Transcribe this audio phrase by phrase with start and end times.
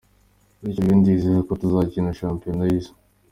[0.61, 2.93] Bityo rero ndizera ko tuzakina shampiyona y’isi”.